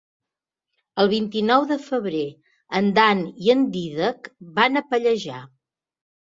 El 1.01 1.09
vint-i-nou 1.09 1.67
de 1.71 1.77
febrer 1.87 2.21
en 2.79 2.89
Dan 2.95 3.21
i 3.49 3.53
en 3.55 3.63
Dídac 3.77 4.31
van 4.57 4.83
a 4.83 4.85
Pallejà. 4.95 5.45